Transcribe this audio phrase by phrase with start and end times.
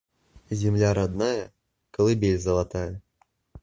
[0.49, 1.53] Земля родная-
[1.91, 3.03] колыбель золотая.